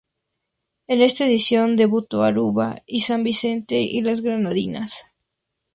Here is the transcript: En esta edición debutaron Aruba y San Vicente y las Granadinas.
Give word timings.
En 0.87 1.03
esta 1.03 1.25
edición 1.27 1.75
debutaron 1.75 2.25
Aruba 2.25 2.81
y 2.87 3.01
San 3.01 3.23
Vicente 3.23 3.81
y 3.81 4.01
las 4.01 4.21
Granadinas. 4.21 5.13